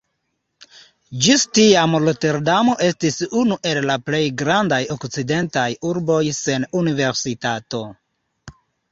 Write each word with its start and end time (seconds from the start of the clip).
Ĝis 1.23 1.41
tiam 1.57 1.91
Roterdamo 2.05 2.73
estis 2.85 3.17
unu 3.41 3.57
el 3.71 3.79
la 3.89 3.97
plej 4.07 4.21
grandaj 4.43 4.79
okcidentaj 4.95 5.67
urboj 5.91 6.19
sen 6.39 6.65
universitato. 6.81 7.83